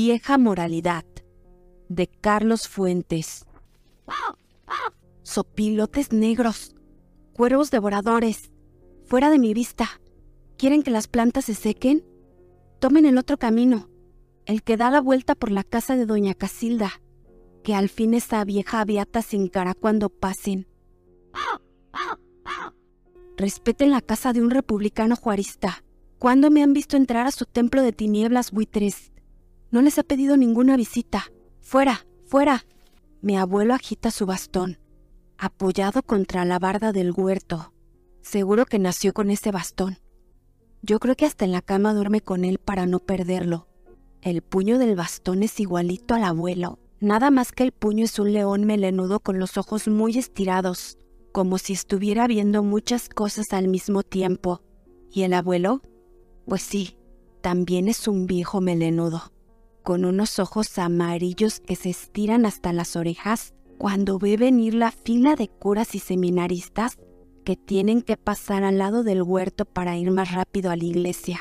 [0.00, 1.04] Vieja moralidad.
[1.88, 3.44] De Carlos Fuentes.
[5.24, 6.76] Sopilotes negros.
[7.32, 8.52] Cuervos devoradores.
[9.06, 10.00] Fuera de mi vista.
[10.56, 12.04] ¿Quieren que las plantas se sequen?
[12.78, 13.90] Tomen el otro camino.
[14.46, 17.02] El que da la vuelta por la casa de doña Casilda.
[17.64, 20.68] Que al fin esa vieja aviata sin cara cuando pasen.
[23.36, 25.82] Respeten la casa de un republicano juarista.
[26.20, 29.10] ¿Cuándo me han visto entrar a su templo de tinieblas buitres?
[29.70, 31.30] No les ha pedido ninguna visita.
[31.60, 32.64] Fuera, fuera.
[33.20, 34.78] Mi abuelo agita su bastón,
[35.36, 37.72] apoyado contra la barda del huerto.
[38.22, 39.98] Seguro que nació con ese bastón.
[40.82, 43.68] Yo creo que hasta en la cama duerme con él para no perderlo.
[44.22, 46.78] El puño del bastón es igualito al abuelo.
[47.00, 50.98] Nada más que el puño es un león melenudo con los ojos muy estirados,
[51.32, 54.62] como si estuviera viendo muchas cosas al mismo tiempo.
[55.10, 55.82] ¿Y el abuelo?
[56.46, 56.96] Pues sí,
[57.40, 59.32] también es un viejo melenudo,
[59.88, 65.34] con unos ojos amarillos que se estiran hasta las orejas cuando ve venir la fila
[65.34, 66.98] de curas y seminaristas
[67.42, 71.40] que tienen que pasar al lado del huerto para ir más rápido a la iglesia.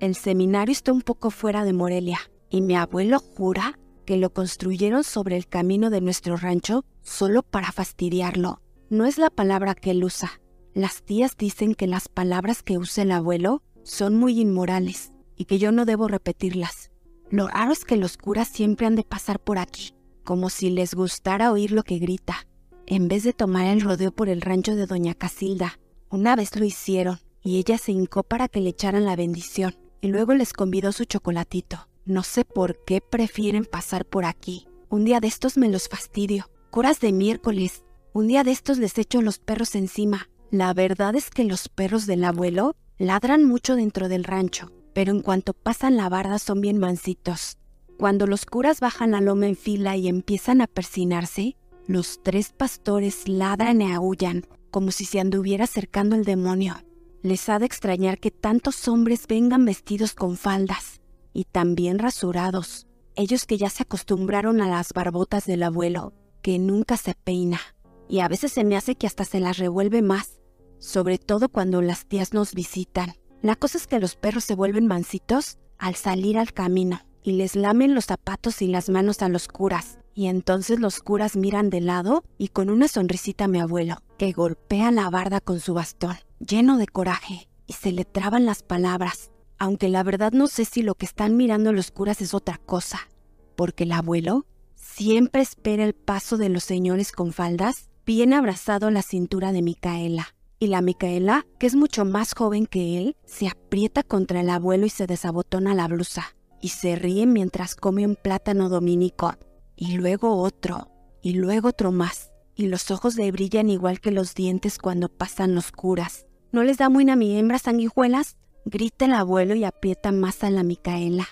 [0.00, 2.18] El seminario está un poco fuera de Morelia
[2.50, 7.70] y mi abuelo jura que lo construyeron sobre el camino de nuestro rancho solo para
[7.70, 8.60] fastidiarlo.
[8.90, 10.40] No es la palabra que él usa.
[10.74, 15.60] Las tías dicen que las palabras que usa el abuelo son muy inmorales y que
[15.60, 16.87] yo no debo repetirlas.
[17.30, 19.92] Lo raro es que los curas siempre han de pasar por aquí,
[20.24, 22.46] como si les gustara oír lo que grita,
[22.86, 25.78] en vez de tomar el rodeo por el rancho de doña Casilda.
[26.08, 30.08] Una vez lo hicieron y ella se hincó para que le echaran la bendición y
[30.08, 31.88] luego les convidó su chocolatito.
[32.06, 34.66] No sé por qué prefieren pasar por aquí.
[34.88, 36.50] Un día de estos me los fastidio.
[36.70, 40.30] Curas de miércoles, un día de estos les echo los perros encima.
[40.50, 45.22] La verdad es que los perros del abuelo ladran mucho dentro del rancho, pero en
[45.22, 47.58] cuanto pasan la barda son bien mansitos.
[47.98, 53.28] Cuando los curas bajan la loma en fila y empiezan a persinarse, los tres pastores
[53.28, 56.76] ladran y aullan, como si se anduviera acercando el demonio.
[57.22, 61.00] Les ha de extrañar que tantos hombres vengan vestidos con faldas
[61.32, 62.86] y también rasurados,
[63.16, 67.60] ellos que ya se acostumbraron a las barbotas del abuelo, que nunca se peina
[68.08, 70.40] y a veces se me hace que hasta se las revuelve más,
[70.78, 73.14] sobre todo cuando las tías nos visitan.
[73.40, 77.54] La cosa es que los perros se vuelven mansitos al salir al camino y les
[77.54, 79.98] lamen los zapatos y las manos a los curas.
[80.14, 84.32] Y entonces los curas miran de lado y con una sonrisita a mi abuelo, que
[84.32, 89.30] golpea la barda con su bastón, lleno de coraje, y se le traban las palabras,
[89.58, 93.08] aunque la verdad no sé si lo que están mirando los curas es otra cosa,
[93.54, 94.44] porque el abuelo
[94.74, 99.62] siempre espera el paso de los señores con faldas bien abrazado a la cintura de
[99.62, 100.34] Micaela.
[100.60, 104.86] Y la Micaela, que es mucho más joven que él, se aprieta contra el abuelo
[104.86, 106.34] y se desabotona la blusa.
[106.60, 109.34] Y se ríe mientras come un plátano dominico.
[109.76, 110.90] Y luego otro.
[111.22, 112.32] Y luego otro más.
[112.56, 116.26] Y los ojos le brillan igual que los dientes cuando pasan los curas.
[116.50, 118.36] ¿No les da muy a mi hembra sanguijuelas?
[118.64, 121.28] Grita el abuelo y aprieta más a la Micaela.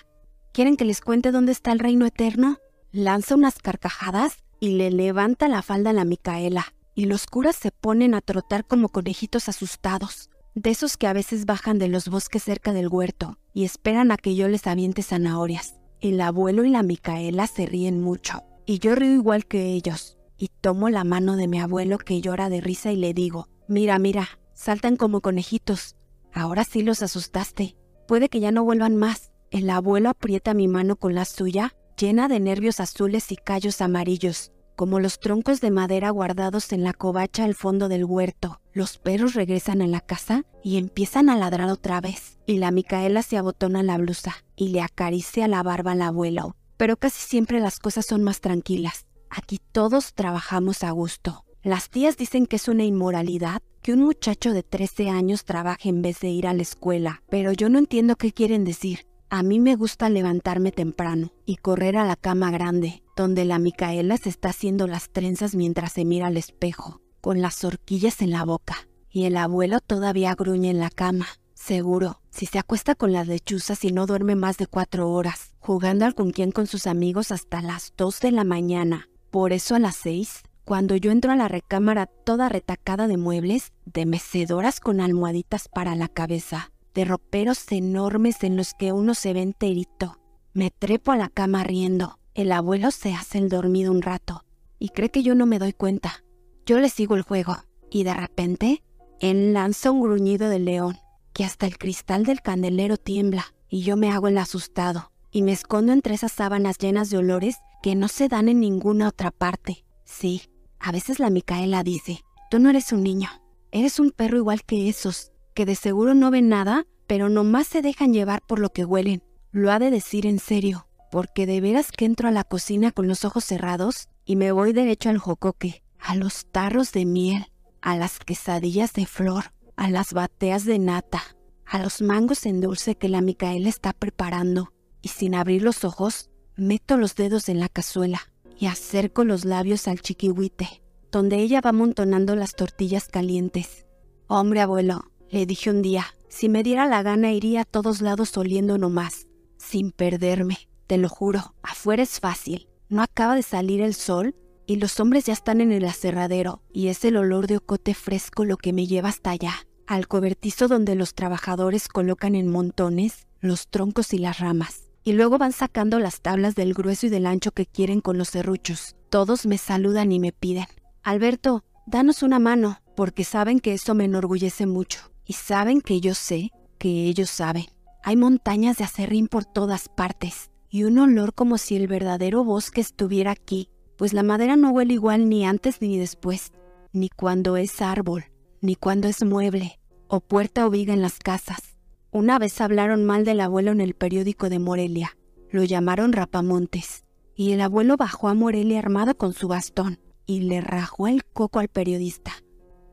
[0.53, 2.59] ¿Quieren que les cuente dónde está el reino eterno?
[2.91, 7.69] Lanza unas carcajadas y le levanta la falda a la Micaela, y los curas se
[7.69, 12.41] ponen a trotar como conejitos asustados, de esos que a veces bajan de los bosques
[12.41, 15.75] cerca del huerto y esperan a que yo les aviente zanahorias.
[16.01, 20.47] El abuelo y la Micaela se ríen mucho, y yo río igual que ellos, y
[20.47, 24.39] tomo la mano de mi abuelo que llora de risa y le digo, mira, mira,
[24.55, 25.95] saltan como conejitos.
[26.33, 27.77] Ahora sí los asustaste.
[28.07, 29.31] Puede que ya no vuelvan más.
[29.51, 34.51] El abuelo aprieta mi mano con la suya llena de nervios azules y callos amarillos,
[34.77, 38.61] como los troncos de madera guardados en la covacha al fondo del huerto.
[38.73, 43.23] Los perros regresan a la casa y empiezan a ladrar otra vez, y la Micaela
[43.23, 46.55] se abotona la blusa y le acaricia la barba al abuelo.
[46.77, 49.07] Pero casi siempre las cosas son más tranquilas.
[49.31, 51.43] Aquí todos trabajamos a gusto.
[51.63, 56.03] Las tías dicen que es una inmoralidad que un muchacho de 13 años trabaje en
[56.03, 59.07] vez de ir a la escuela, pero yo no entiendo qué quieren decir.
[59.31, 64.15] A mí me gusta levantarme temprano y correr a la cama grande, donde la Micaela
[64.15, 68.45] se está haciendo las trenzas mientras se mira al espejo, con las horquillas en la
[68.45, 71.27] boca, y el abuelo todavía gruñe en la cama.
[71.55, 76.05] Seguro, si se acuesta con las lechuzas y no duerme más de cuatro horas, jugando
[76.05, 79.09] al quien con sus amigos hasta las dos de la mañana.
[79.31, 83.73] Por eso a las seis, cuando yo entro a la recámara toda retacada de muebles,
[83.85, 89.33] de mecedoras con almohaditas para la cabeza, de roperos enormes en los que uno se
[89.33, 90.19] ve enterito.
[90.53, 92.16] Me trepo a la cama riendo.
[92.37, 94.45] El abuelo se hace el dormido un rato
[94.77, 96.23] y cree que yo no me doy cuenta.
[96.67, 97.57] Yo le sigo el juego
[97.89, 98.83] y de repente
[99.19, 100.99] él lanza un gruñido de león
[101.33, 105.11] que hasta el cristal del candelero tiembla y yo me hago el asustado.
[105.31, 109.07] y me escondo entre esas sábanas llenas de olores que no se dan en ninguna
[109.07, 109.83] otra parte.
[110.05, 110.43] Sí,
[110.79, 113.29] a veces la Micaela dice, tú no eres un niño,
[113.71, 117.81] eres un perro igual que esos, que de seguro no ven nada, pero nomás se
[117.81, 119.21] dejan llevar por lo que huelen.
[119.51, 120.86] Lo ha de decir en serio,
[121.17, 124.71] porque de veras que entro a la cocina con los ojos cerrados y me voy
[124.71, 127.47] derecho al jocoque, a los tarros de miel,
[127.81, 131.23] a las quesadillas de flor, a las bateas de nata,
[131.65, 136.29] a los mangos en dulce que la Micaela está preparando, y sin abrir los ojos,
[136.55, 138.21] meto los dedos en la cazuela
[138.55, 143.87] y acerco los labios al chiquihuite, donde ella va amontonando las tortillas calientes.
[144.27, 148.37] Hombre abuelo, le dije un día, si me diera la gana iría a todos lados
[148.37, 149.25] oliendo nomás,
[149.57, 152.67] sin perderme, te lo juro, afuera es fácil.
[152.89, 154.35] No acaba de salir el sol
[154.65, 158.45] y los hombres ya están en el aserradero y es el olor de ocote fresco
[158.45, 159.53] lo que me lleva hasta allá,
[159.85, 165.37] al cobertizo donde los trabajadores colocan en montones los troncos y las ramas y luego
[165.37, 168.97] van sacando las tablas del grueso y del ancho que quieren con los serruchos.
[169.09, 170.65] Todos me saludan y me piden,
[171.01, 176.13] Alberto, danos una mano, porque saben que eso me enorgullece mucho, y saben que yo
[176.13, 177.67] sé que ellos saben.
[178.03, 182.81] Hay montañas de acerrín por todas partes, y un olor como si el verdadero bosque
[182.81, 186.51] estuviera aquí, pues la madera no huele igual ni antes ni después,
[186.93, 188.25] ni cuando es árbol,
[188.61, 191.77] ni cuando es mueble, o puerta o viga en las casas.
[192.11, 195.17] Una vez hablaron mal del abuelo en el periódico de Morelia.
[195.51, 197.03] Lo llamaron Rapamontes.
[197.35, 201.59] Y el abuelo bajó a Morelia armado con su bastón y le rajó el coco
[201.59, 202.31] al periodista.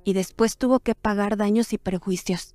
[0.05, 2.55] Y después tuvo que pagar daños y perjuicios.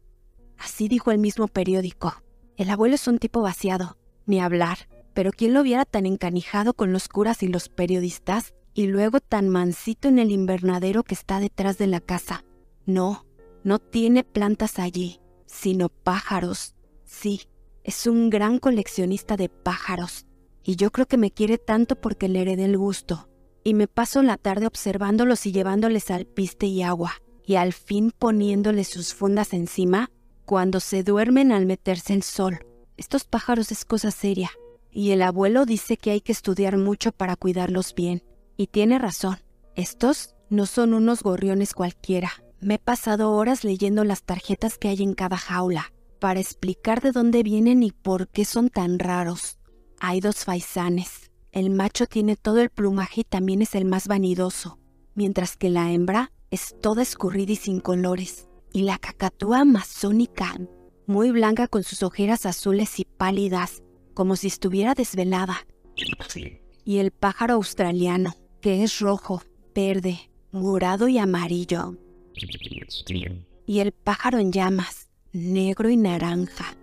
[0.58, 2.14] Así dijo el mismo periódico.
[2.58, 4.78] El abuelo es un tipo vaciado, ni hablar.
[5.20, 9.50] Pero ¿quién lo viera tan encanijado con los curas y los periodistas y luego tan
[9.50, 12.46] mansito en el invernadero que está detrás de la casa?
[12.86, 13.26] No,
[13.66, 16.74] no tiene plantas allí sino pájaros.
[17.04, 17.50] Sí,
[17.84, 20.26] es un gran coleccionista de pájaros.
[20.64, 23.28] Y yo creo que me quiere tanto porque le heredé el gusto.
[23.66, 27.12] Y me paso la tarde observándolos y llevándoles alpiste y agua.
[27.46, 30.12] Y al fin poniéndoles sus fundas encima
[30.46, 32.66] cuando se duermen al meterse el sol.
[32.96, 34.50] Estos pájaros es cosa seria.
[34.92, 38.24] Y el abuelo dice que hay que estudiar mucho para cuidarlos bien.
[38.58, 39.38] Y tiene razón.
[39.76, 42.32] Estos no son unos gorriones cualquiera.
[42.60, 47.12] Me he pasado horas leyendo las tarjetas que hay en cada jaula para explicar de
[47.12, 49.58] dónde vienen y por qué son tan raros.
[50.00, 51.32] Hay dos faisanes.
[51.52, 54.78] El macho tiene todo el plumaje y también es el más vanidoso,
[55.16, 58.48] mientras que la hembra es toda escurrida y sin colores.
[58.72, 60.56] Y la cacatúa amazónica,
[61.08, 63.82] muy blanca con sus ojeras azules y pálidas,
[64.20, 65.66] como si estuviera desvelada.
[66.84, 69.42] Y el pájaro australiano, que es rojo,
[69.74, 71.96] verde, morado y amarillo.
[73.66, 76.76] Y el pájaro en llamas, negro y naranja.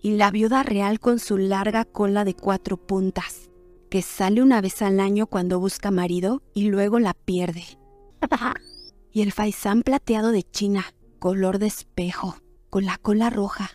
[0.00, 3.50] Y la viuda real con su larga cola de cuatro puntas,
[3.90, 7.64] que sale una vez al año cuando busca marido y luego la pierde.
[9.10, 12.36] Y el faisán plateado de China, color de espejo,
[12.70, 13.72] con la cola roja.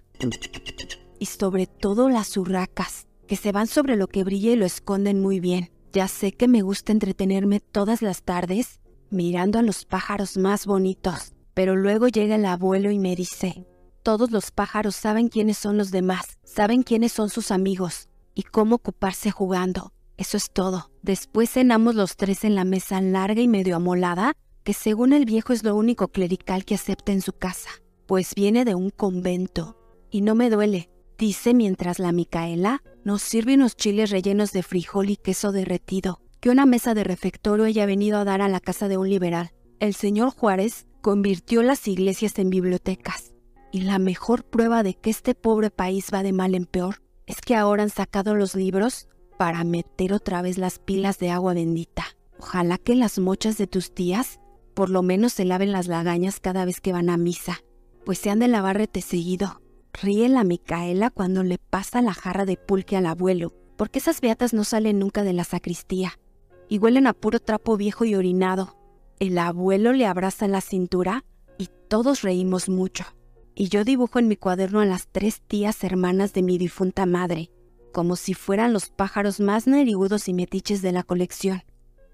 [1.19, 5.21] Y sobre todo las urracas, que se van sobre lo que brilla y lo esconden
[5.21, 5.71] muy bien.
[5.91, 8.79] Ya sé que me gusta entretenerme todas las tardes
[9.09, 11.33] mirando a los pájaros más bonitos.
[11.53, 13.65] Pero luego llega el abuelo y me dice,
[14.03, 18.75] todos los pájaros saben quiénes son los demás, saben quiénes son sus amigos y cómo
[18.75, 19.91] ocuparse jugando.
[20.17, 20.91] Eso es todo.
[21.01, 24.33] Después cenamos los tres en la mesa larga y medio amolada,
[24.63, 27.69] que según el viejo es lo único clerical que acepta en su casa,
[28.05, 29.77] pues viene de un convento.
[30.11, 35.09] Y no me duele, dice mientras la Micaela nos sirve unos chiles rellenos de frijol
[35.11, 38.87] y queso derretido, que una mesa de refectorio haya venido a dar a la casa
[38.87, 39.51] de un liberal.
[39.79, 43.33] El señor Juárez convirtió las iglesias en bibliotecas.
[43.71, 47.41] Y la mejor prueba de que este pobre país va de mal en peor es
[47.41, 49.07] que ahora han sacado los libros
[49.37, 52.05] para meter otra vez las pilas de agua bendita.
[52.39, 54.39] Ojalá que las mochas de tus tías
[54.73, 57.59] por lo menos se laven las lagañas cada vez que van a misa,
[58.05, 59.61] pues se han de lavarrete seguido.
[59.93, 64.53] Ríe la Micaela cuando le pasa la jarra de pulque al abuelo, porque esas beatas
[64.53, 66.19] no salen nunca de la sacristía
[66.69, 68.77] y huelen a puro trapo viejo y orinado.
[69.19, 71.25] El abuelo le abraza la cintura
[71.57, 73.03] y todos reímos mucho.
[73.55, 77.51] Y yo dibujo en mi cuaderno a las tres tías hermanas de mi difunta madre,
[77.91, 81.63] como si fueran los pájaros más nerigudos y metiches de la colección.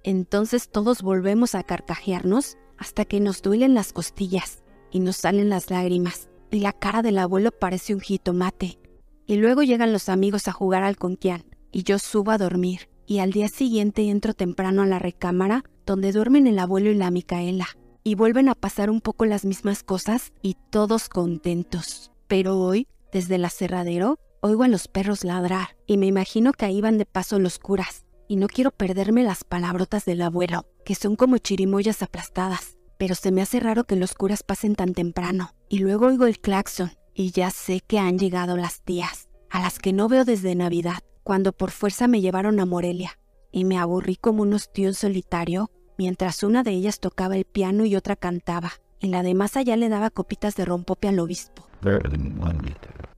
[0.03, 5.69] Entonces todos volvemos a carcajearnos hasta que nos duelen las costillas y nos salen las
[5.69, 8.79] lágrimas, y la cara del abuelo parece un jitomate.
[9.25, 13.19] Y luego llegan los amigos a jugar al conquián, y yo subo a dormir y
[13.19, 17.67] al día siguiente entro temprano a la recámara donde duermen el abuelo y la Micaela,
[18.03, 22.11] y vuelven a pasar un poco las mismas cosas y todos contentos.
[22.27, 26.79] Pero hoy, desde el aserradero, Oigo a los perros ladrar y me imagino que ahí
[26.79, 28.05] van de paso los curas.
[28.27, 32.74] Y no quiero perderme las palabrotas del abuelo, que son como chirimoyas aplastadas.
[32.97, 35.51] Pero se me hace raro que los curas pasen tan temprano.
[35.69, 39.79] Y luego oigo el claxon y ya sé que han llegado las tías, a las
[39.79, 43.17] que no veo desde Navidad, cuando por fuerza me llevaron a Morelia.
[43.51, 47.95] Y me aburrí como un ostión solitario, mientras una de ellas tocaba el piano y
[47.95, 51.67] otra cantaba y la de más allá le daba copitas de rompope al obispo.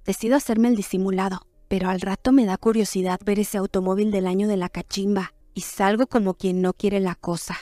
[0.06, 4.48] Decido hacerme el disimulado, pero al rato me da curiosidad ver ese automóvil del año
[4.48, 7.56] de la cachimba y salgo como quien no quiere la cosa,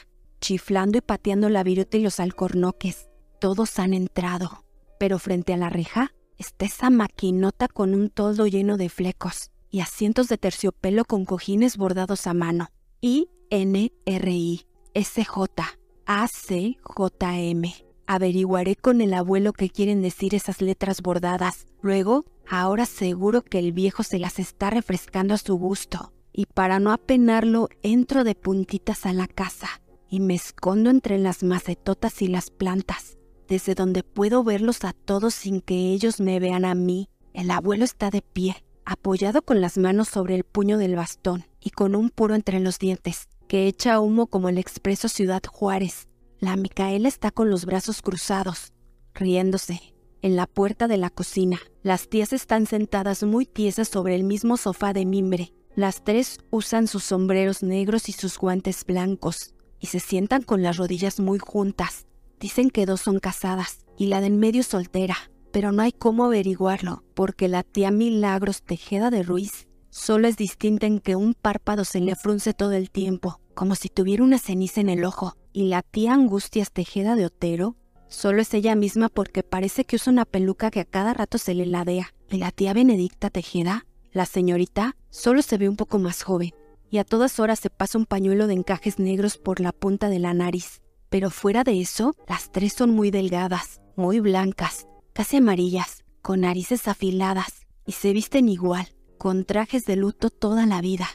[0.45, 3.09] chiflando y pateando la viruta y los alcornoques.
[3.39, 4.63] Todos han entrado,
[4.99, 9.79] pero frente a la reja está esa maquinota con un toldo lleno de flecos y
[9.79, 12.67] asientos de terciopelo con cojines bordados a mano.
[13.01, 15.65] I N R I S J
[16.05, 17.73] A C J M.
[18.05, 21.65] Averiguaré con el abuelo qué quieren decir esas letras bordadas.
[21.81, 26.13] Luego, ahora seguro que el viejo se las está refrescando a su gusto.
[26.31, 29.81] Y para no apenarlo, entro de puntitas a la casa
[30.15, 33.17] y me escondo entre las macetotas y las plantas,
[33.49, 37.09] desde donde puedo verlos a todos sin que ellos me vean a mí.
[37.33, 41.71] El abuelo está de pie, apoyado con las manos sobre el puño del bastón y
[41.71, 46.07] con un puro entre los dientes, que echa humo como el expreso Ciudad Juárez.
[46.39, 48.71] La Micaela está con los brazos cruzados,
[49.15, 49.81] riéndose.
[50.21, 54.55] En la puerta de la cocina, las tías están sentadas muy tiesas sobre el mismo
[54.55, 55.51] sofá de mimbre.
[55.75, 60.77] Las tres usan sus sombreros negros y sus guantes blancos, y se sientan con las
[60.77, 62.05] rodillas muy juntas.
[62.39, 65.15] Dicen que dos son casadas y la de en medio soltera,
[65.51, 70.85] pero no hay cómo averiguarlo, porque la tía Milagros Tejeda de Ruiz solo es distinta
[70.85, 74.81] en que un párpado se le frunce todo el tiempo, como si tuviera una ceniza
[74.81, 77.77] en el ojo, y la tía Angustias Tejeda de Otero
[78.09, 81.53] solo es ella misma porque parece que usa una peluca que a cada rato se
[81.53, 82.13] le ladea.
[82.29, 86.51] Y la tía Benedicta Tejeda, la señorita, solo se ve un poco más joven,
[86.89, 90.19] y a todas horas se pasa un pañuelo de encajes negros por la punta de
[90.19, 90.81] la nariz.
[91.09, 96.87] Pero fuera de eso, las tres son muy delgadas, muy blancas, casi amarillas, con narices
[96.87, 98.87] afiladas, y se visten igual,
[99.17, 101.07] con trajes de luto toda la vida.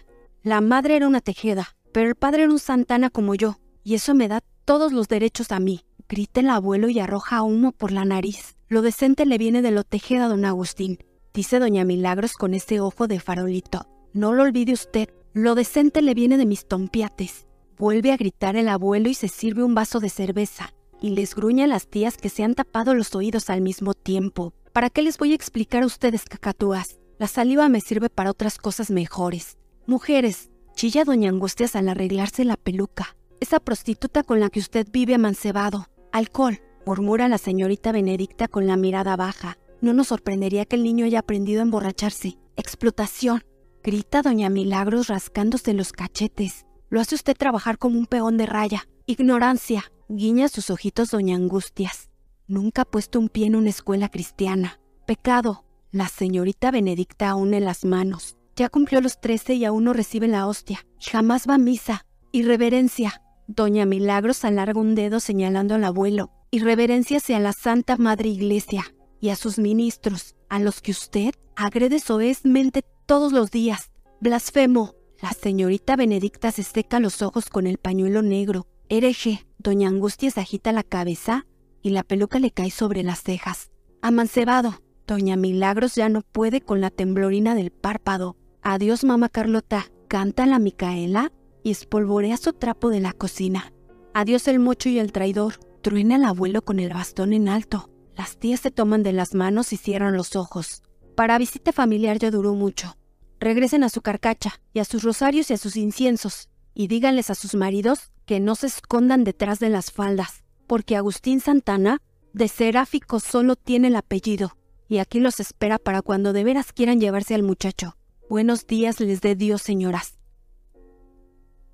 [0.43, 4.15] La madre era una tejeda, pero el padre era un Santana como yo, y eso
[4.15, 5.85] me da todos los derechos a mí.
[6.09, 8.57] Grita el abuelo y arroja humo por la nariz.
[8.69, 10.99] Lo decente le viene de lo tejeda, don Agustín,
[11.35, 13.87] dice doña Milagros con ese ojo de farolito.
[14.13, 17.47] No lo olvide usted, lo decente le viene de mis tompiates.
[17.79, 20.75] Vuelve a gritar el abuelo y se sirve un vaso de cerveza.
[21.01, 24.53] Y les gruña a las tías que se han tapado los oídos al mismo tiempo.
[24.73, 26.99] ¿Para qué les voy a explicar a ustedes, cacatúas?
[27.19, 29.57] La saliva me sirve para otras cosas mejores.
[29.87, 33.17] Mujeres, chilla doña Angustias al arreglarse la peluca.
[33.39, 35.87] Esa prostituta con la que usted vive amancebado.
[36.13, 39.59] Alcohol, murmura la señorita Benedicta con la mirada baja.
[39.81, 42.37] No nos sorprendería que el niño haya aprendido a emborracharse.
[42.57, 43.43] Explotación,
[43.83, 46.67] grita doña Milagros rascándose los cachetes.
[46.89, 48.89] Lo hace usted trabajar como un peón de raya.
[49.07, 52.11] Ignorancia, guiña sus ojitos doña Angustias.
[52.47, 54.81] Nunca ha puesto un pie en una escuela cristiana.
[55.07, 55.65] Pecado.
[55.93, 58.37] La señorita Benedicta une las manos.
[58.55, 60.87] Ya cumplió los trece y aún no recibe la hostia.
[61.01, 62.07] Jamás va a misa.
[62.33, 63.23] Irreverencia.
[63.47, 68.85] Doña Milagros alarga un dedo señalando al abuelo y reverencia hacia la Santa Madre Iglesia
[69.21, 73.91] y a sus ministros, a los que usted agrede soezmente todos los días.
[74.21, 74.95] Blasfemo.
[75.21, 78.69] La señorita Benedicta se seca los ojos con el pañuelo negro.
[78.89, 79.49] Hereje.
[79.59, 81.45] Doña Angustia se agita la cabeza
[81.83, 83.73] y la peluca le cae sobre las cejas.
[84.01, 84.81] Amancebado.
[85.09, 88.37] Doña Milagros ya no puede con la temblorina del párpado.
[88.63, 89.87] Adiós, mamá Carlota.
[90.07, 91.33] Canta la Micaela
[91.65, 93.73] y espolvorea su trapo de la cocina.
[94.15, 95.55] Adiós el mocho y el traidor.
[95.83, 97.91] Truena el abuelo con el bastón en alto.
[98.17, 100.85] Las tías se toman de las manos y cierran los ojos.
[101.17, 102.97] Para visita familiar ya duró mucho.
[103.41, 106.49] Regresen a su carcacha y a sus rosarios y a sus inciensos.
[106.75, 111.41] Y díganles a sus maridos que no se escondan detrás de las faldas, porque Agustín
[111.41, 112.01] Santana,
[112.33, 114.57] de seráfico, solo tiene el apellido.
[114.89, 117.97] Y aquí los espera para cuando de veras quieran llevarse al muchacho.
[118.29, 120.21] Buenos días les dé Dios, señoras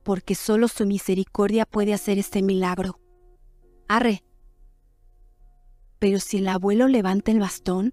[0.07, 3.01] porque solo su misericordia puede hacer este milagro.
[3.89, 4.23] Arre.
[5.99, 7.93] Pero si el abuelo levanta el bastón,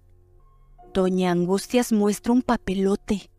[0.92, 3.32] Doña Angustias muestra un papelote.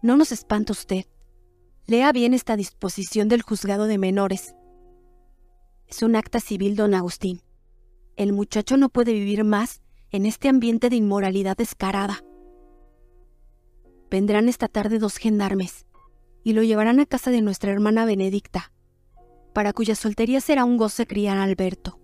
[0.00, 1.06] No nos espanta usted.
[1.86, 4.54] Lea bien esta disposición del juzgado de menores.
[5.88, 7.42] Es un acta civil, don Agustín.
[8.16, 12.22] El muchacho no puede vivir más en este ambiente de inmoralidad descarada.
[14.10, 15.86] Vendrán esta tarde dos gendarmes
[16.44, 18.72] y lo llevarán a casa de nuestra hermana Benedicta,
[19.52, 22.00] para cuya soltería será un goce criar a Alberto,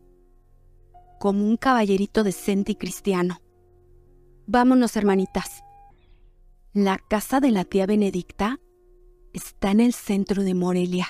[1.19, 3.39] como un caballerito decente y cristiano.
[4.47, 5.64] Vámonos, hermanitas.
[6.77, 8.59] La casa de la tía Benedicta
[9.33, 11.07] está en el centro de Morelia.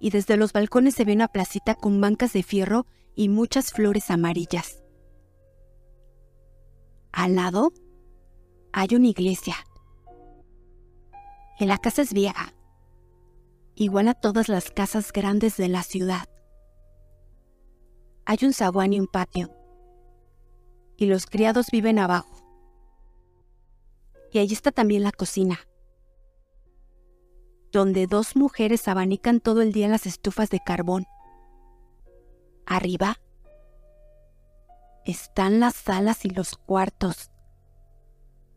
[0.00, 4.10] Y desde los balcones se ve una placita con bancas de fierro y muchas flores
[4.10, 4.82] amarillas.
[7.12, 7.74] Al lado
[8.72, 9.56] hay una iglesia.
[11.60, 12.54] Y la casa es vieja,
[13.74, 16.26] igual a todas las casas grandes de la ciudad.
[18.24, 19.50] Hay un zaguán y un patio,
[20.96, 22.33] y los criados viven abajo.
[24.34, 25.60] Y allí está también la cocina,
[27.70, 31.06] donde dos mujeres abanican todo el día las estufas de carbón.
[32.66, 33.20] Arriba
[35.04, 37.30] están las salas y los cuartos,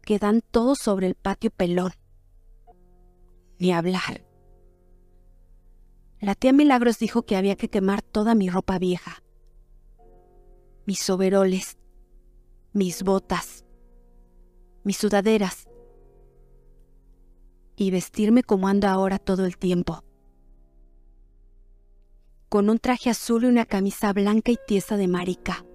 [0.02, 1.92] que dan todos sobre el patio pelón.
[3.60, 4.26] Ni hablar.
[6.20, 9.22] La tía Milagros dijo que había que quemar toda mi ropa vieja,
[10.88, 11.78] mis overoles,
[12.74, 13.67] mis botas,
[14.88, 15.68] mis sudaderas,
[17.76, 20.02] y vestirme como ando ahora todo el tiempo,
[22.48, 25.66] con un traje azul y una camisa blanca y tiesa de marica.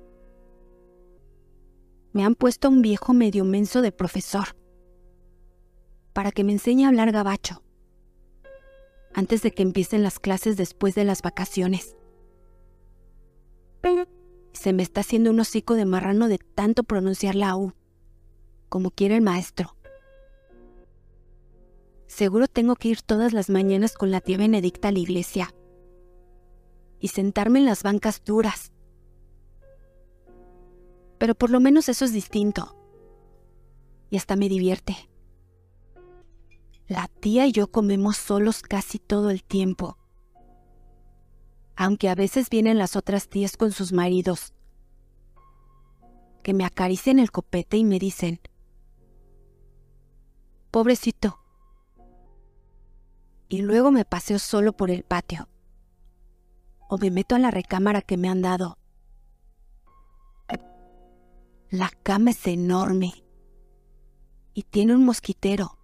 [2.12, 4.56] Me han puesto un viejo medio menso de profesor
[6.14, 7.62] para que me enseñe a hablar gabacho
[9.12, 11.96] antes de que empiecen las clases después de las vacaciones.
[14.54, 17.74] Se me está haciendo un hocico de marrano de tanto pronunciar la U,
[18.72, 19.76] como quiere el maestro.
[22.06, 25.54] Seguro tengo que ir todas las mañanas con la tía Benedicta a la iglesia
[26.98, 28.72] y sentarme en las bancas duras
[31.22, 32.76] pero por lo menos eso es distinto.
[34.10, 35.08] Y hasta me divierte.
[36.88, 39.98] La tía y yo comemos solos casi todo el tiempo.
[41.76, 44.52] Aunque a veces vienen las otras tías con sus maridos,
[46.42, 48.40] que me acarician el copete y me dicen,
[50.72, 51.38] pobrecito.
[53.48, 55.48] Y luego me paseo solo por el patio.
[56.88, 58.78] O me meto a la recámara que me han dado
[61.72, 63.24] la cama es enorme
[64.52, 65.78] y tiene un mosquitero.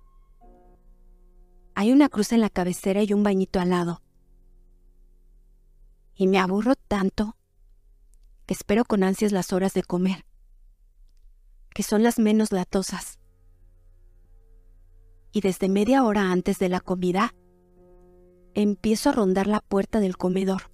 [1.75, 4.03] Hay una cruz en la cabecera y un bañito al lado.
[6.15, 7.39] Y me aburro tanto
[8.45, 10.27] que espero con ansias las horas de comer,
[11.71, 13.19] que son las menos latosas.
[15.39, 17.33] Y desde media hora antes de la comida,
[18.55, 20.73] empiezo a rondar la puerta del comedor.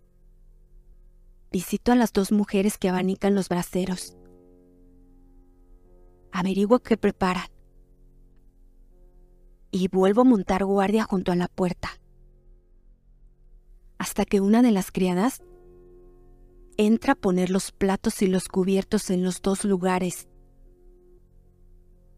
[1.52, 4.16] Visito a las dos mujeres que abanican los braseros
[6.32, 7.46] averiguo qué preparan
[9.70, 11.90] y vuelvo a montar guardia junto a la puerta.
[13.98, 15.42] Hasta que una de las criadas
[16.78, 20.26] entra a poner los platos y los cubiertos en los dos lugares.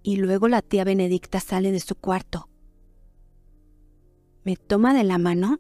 [0.07, 2.49] Y luego la tía Benedicta sale de su cuarto.
[4.45, 5.59] Me toma de la mano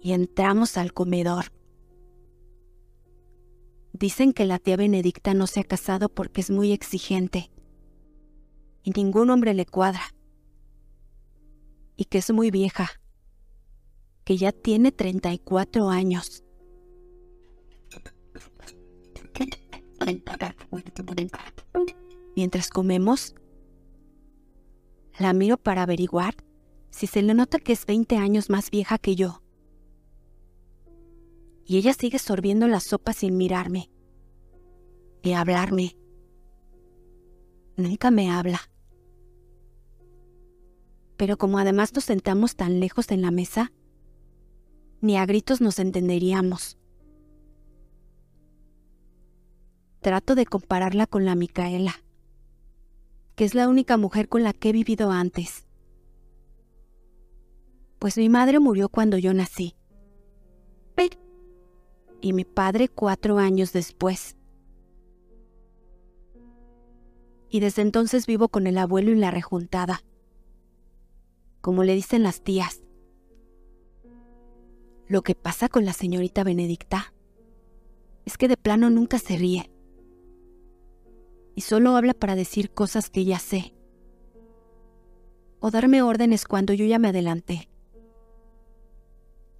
[0.00, 1.52] y entramos al comedor.
[3.92, 7.50] Dicen que la tía Benedicta no se ha casado porque es muy exigente
[8.82, 10.14] y ningún hombre le cuadra.
[11.96, 12.88] Y que es muy vieja,
[14.24, 16.44] que ya tiene 34 años.
[22.38, 23.34] Mientras comemos,
[25.18, 26.36] la miro para averiguar
[26.88, 29.42] si se le nota que es 20 años más vieja que yo
[31.64, 33.90] y ella sigue sorbiendo la sopa sin mirarme,
[35.24, 35.96] ni hablarme.
[37.76, 38.60] Nunca me habla.
[41.16, 43.72] Pero como además nos sentamos tan lejos en la mesa,
[45.00, 46.78] ni a gritos nos entenderíamos.
[50.02, 52.04] Trato de compararla con la Micaela,
[53.38, 55.64] que es la única mujer con la que he vivido antes.
[58.00, 59.76] Pues mi madre murió cuando yo nací
[62.20, 64.36] y mi padre cuatro años después.
[67.48, 70.02] Y desde entonces vivo con el abuelo y la rejuntada,
[71.60, 72.82] como le dicen las tías.
[75.06, 77.14] Lo que pasa con la señorita Benedicta
[78.24, 79.70] es que de plano nunca se ríe
[81.58, 83.74] y solo habla para decir cosas que ya sé
[85.58, 87.68] o darme órdenes cuando yo ya me adelanté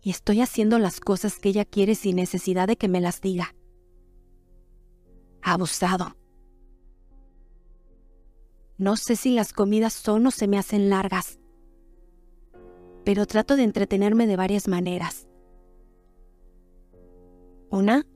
[0.00, 3.56] y estoy haciendo las cosas que ella quiere sin necesidad de que me las diga.
[5.42, 6.16] Abusado.
[8.76, 11.40] No sé si las comidas son o se me hacen largas,
[13.04, 15.26] pero trato de entretenerme de varias maneras.
[17.70, 18.06] Una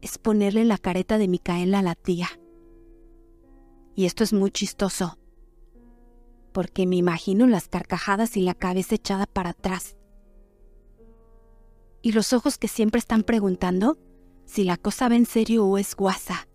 [0.00, 2.26] es ponerle la careta de Micaela a la tía.
[3.96, 5.18] Y esto es muy chistoso,
[6.52, 9.96] porque me imagino las carcajadas y la cabeza echada para atrás.
[12.02, 13.98] Y los ojos que siempre están preguntando
[14.44, 16.46] si la cosa va en serio o es guasa.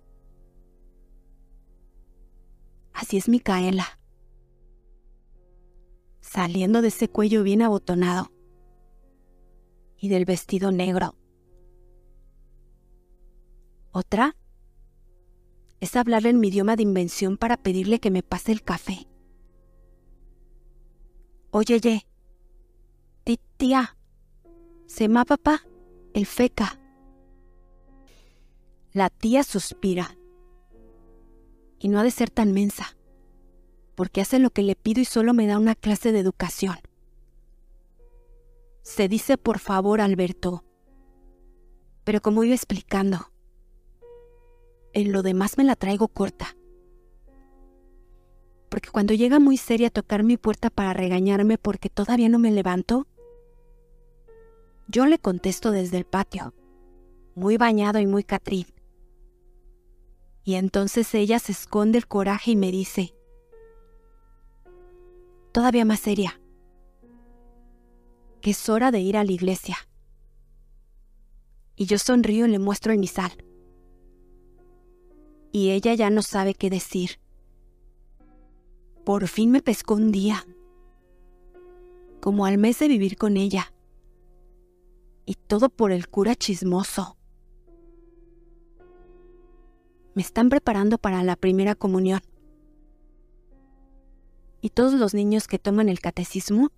[2.94, 4.00] Así es Micaela.
[6.20, 8.32] Saliendo de ese cuello bien abotonado
[9.98, 11.16] y del vestido negro.
[13.92, 14.38] Otra
[15.82, 19.08] es hablarle en mi idioma de invención para pedirle que me pase el café.
[21.50, 22.08] Oye, ye,
[23.58, 23.98] tía,
[24.86, 25.64] se llama papá,
[26.14, 26.80] el feca.
[28.94, 30.18] La tía suspira.
[31.80, 32.96] Y no ha de ser tan mensa,
[33.96, 36.78] porque hace lo que le pido y solo me da una clase de educación.
[38.84, 40.64] Se dice por favor, Alberto.
[42.04, 43.31] Pero como iba explicando,
[44.94, 46.56] en lo demás me la traigo corta.
[48.70, 52.52] Porque cuando llega muy seria a tocar mi puerta para regañarme porque todavía no me
[52.52, 53.08] levanto,
[54.88, 56.54] yo le contesto desde el patio,
[57.36, 58.68] muy bañado y muy catrín.
[60.44, 63.14] Y entonces ella se esconde el coraje y me dice,
[65.52, 66.42] todavía más seria,
[68.42, 69.78] que es hora de ir a la iglesia.
[71.76, 73.32] Y yo sonrío y le muestro el misal
[75.52, 77.20] y ella ya no sabe qué decir.
[79.04, 80.46] Por fin me pescó un día,
[82.22, 83.74] como al mes de vivir con ella,
[85.26, 87.18] y todo por el cura chismoso.
[90.14, 92.22] Me están preparando para la primera comunión.
[94.60, 96.72] Y todos los niños que toman el catecismo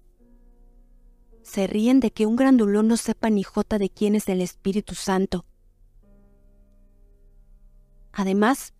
[1.42, 4.96] se ríen de que un grandulón no sepa ni jota de quién es el Espíritu
[4.96, 5.46] Santo
[8.13, 8.73] Además,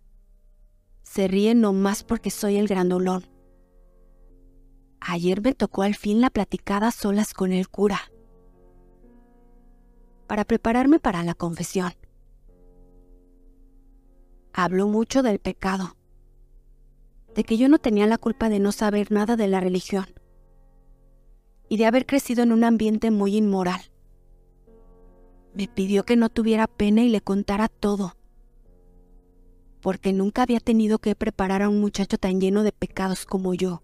[1.02, 3.26] se ríe no más porque soy el grandolón.
[5.00, 8.00] Ayer me tocó al fin la platicada solas con el cura
[10.28, 11.92] para prepararme para la confesión.
[14.54, 15.96] Habló mucho del pecado,
[17.34, 20.06] de que yo no tenía la culpa de no saber nada de la religión
[21.68, 23.82] y de haber crecido en un ambiente muy inmoral.
[25.52, 28.16] Me pidió que no tuviera pena y le contara todo
[29.84, 33.82] porque nunca había tenido que preparar a un muchacho tan lleno de pecados como yo,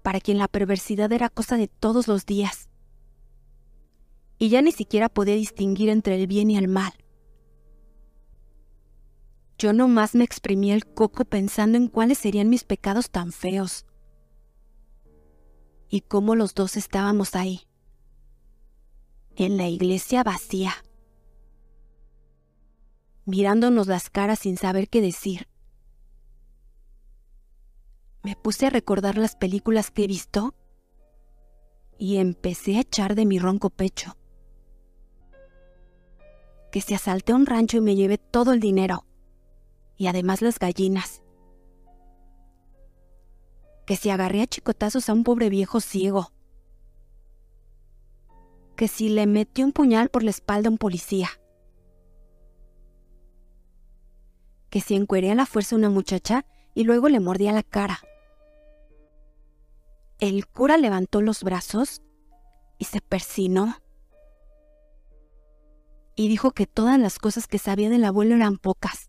[0.00, 2.68] para quien la perversidad era cosa de todos los días,
[4.38, 6.92] y ya ni siquiera podía distinguir entre el bien y el mal.
[9.58, 13.86] Yo nomás me exprimía el coco pensando en cuáles serían mis pecados tan feos,
[15.88, 17.62] y cómo los dos estábamos ahí,
[19.34, 20.74] en la iglesia vacía
[23.24, 25.48] mirándonos las caras sin saber qué decir.
[28.22, 30.54] Me puse a recordar las películas que he visto
[31.98, 34.16] y empecé a echar de mi ronco pecho.
[36.70, 39.04] Que se asalté un rancho y me llevé todo el dinero
[39.96, 41.22] y además las gallinas.
[43.86, 46.32] Que si agarré a chicotazos a un pobre viejo ciego.
[48.76, 51.41] Que si le metí un puñal por la espalda a un policía
[54.72, 58.00] que si encueré a la fuerza una muchacha y luego le mordía la cara.
[60.18, 62.00] El cura levantó los brazos
[62.78, 63.76] y se persinó.
[66.16, 69.08] Y dijo que todas las cosas que sabía del abuelo eran pocas.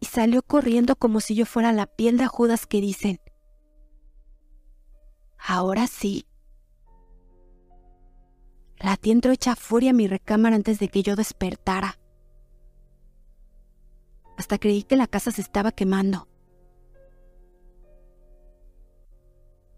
[0.00, 3.20] Y salió corriendo como si yo fuera la piel de Judas que dicen,
[5.36, 6.24] ahora sí.
[8.78, 11.99] La entró hecha furia a mi recámara antes de que yo despertara.
[14.40, 16.26] Hasta creí que la casa se estaba quemando.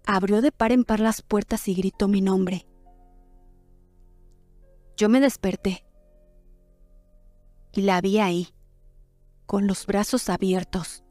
[0.07, 2.65] Abrió de par en par las puertas y gritó mi nombre.
[4.97, 5.85] Yo me desperté
[7.73, 8.55] y la vi ahí,
[9.47, 11.03] con los brazos abiertos.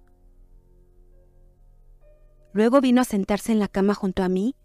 [2.53, 4.55] Luego vino a sentarse en la cama junto a mí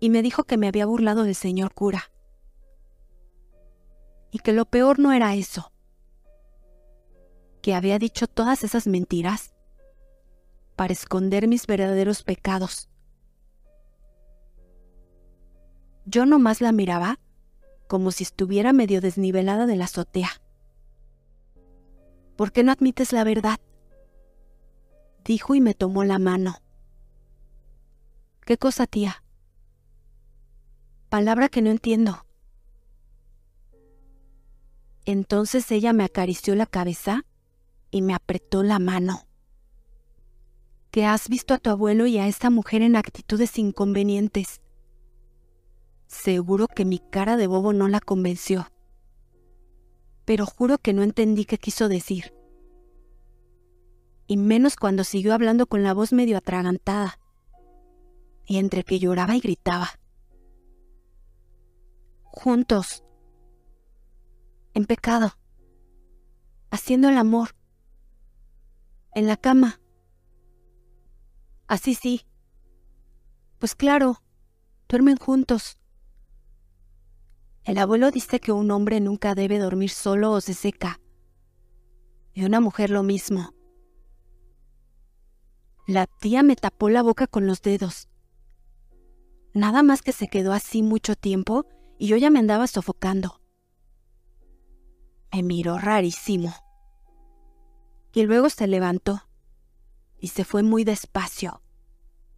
[0.00, 2.10] y me dijo que me había burlado del señor cura.
[4.30, 5.70] Y que lo peor no era eso,
[7.60, 9.54] que había dicho todas esas mentiras
[10.76, 12.88] para esconder mis verdaderos pecados.
[16.06, 17.18] Yo nomás la miraba
[17.88, 20.30] como si estuviera medio desnivelada de la azotea.
[22.36, 23.58] ¿Por qué no admites la verdad?
[25.24, 26.62] Dijo y me tomó la mano.
[28.46, 29.22] ¿Qué cosa, tía?
[31.08, 32.24] Palabra que no entiendo.
[35.04, 37.24] Entonces ella me acarició la cabeza
[37.90, 39.26] y me apretó la mano.
[40.90, 44.60] Que has visto a tu abuelo y a esta mujer en actitudes inconvenientes.
[46.06, 48.72] Seguro que mi cara de bobo no la convenció.
[50.24, 52.34] Pero juro que no entendí qué quiso decir.
[54.26, 57.18] Y menos cuando siguió hablando con la voz medio atragantada.
[58.46, 59.88] Y entre que lloraba y gritaba.
[62.22, 63.04] Juntos.
[64.74, 65.32] En pecado.
[66.70, 67.57] Haciendo el amor.
[69.18, 69.80] En la cama.
[71.66, 72.24] Así sí.
[73.58, 74.22] Pues claro,
[74.88, 75.76] duermen juntos.
[77.64, 81.00] El abuelo dice que un hombre nunca debe dormir solo o se seca.
[82.32, 83.56] Y una mujer lo mismo.
[85.88, 88.08] La tía me tapó la boca con los dedos.
[89.52, 91.66] Nada más que se quedó así mucho tiempo
[91.98, 93.40] y yo ya me andaba sofocando.
[95.32, 96.67] Me miró rarísimo.
[98.12, 99.22] Y luego se levantó
[100.18, 101.62] y se fue muy despacio,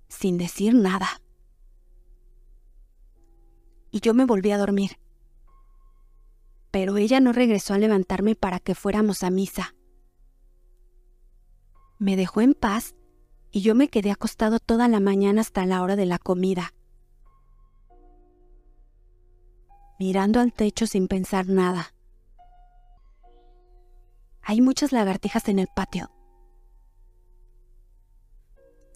[0.08, 1.22] sin decir nada.
[3.90, 4.98] Y yo me volví a dormir
[6.70, 9.74] pero ella no regresó a levantarme para que fuéramos a misa.
[11.98, 12.94] Me dejó en paz
[13.50, 16.72] y yo me quedé acostado toda la mañana hasta la hora de la comida,
[19.98, 21.92] mirando al techo sin pensar nada.
[24.50, 26.10] Hay muchas lagartijas en el patio.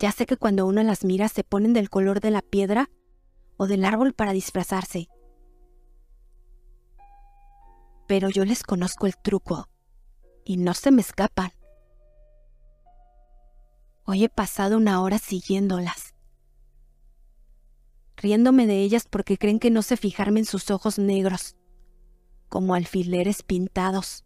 [0.01, 2.91] Ya sé que cuando uno las mira se ponen del color de la piedra
[3.57, 5.09] o del árbol para disfrazarse
[8.09, 9.69] pero yo les conozco el truco
[10.45, 11.53] y no se me escapan.
[14.05, 16.15] Hoy he pasado una hora siguiéndolas,
[18.17, 21.57] riéndome de ellas porque creen que no sé fijarme en sus ojos negros,
[22.49, 24.24] como alfileres pintados.